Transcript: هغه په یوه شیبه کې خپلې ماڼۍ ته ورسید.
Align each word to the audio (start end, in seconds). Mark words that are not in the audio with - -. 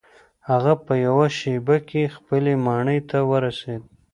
هغه 0.49 0.73
په 0.85 0.93
یوه 1.05 1.27
شیبه 1.37 1.77
کې 1.89 2.13
خپلې 2.15 2.53
ماڼۍ 2.65 2.99
ته 3.09 3.17
ورسید. 3.31 3.81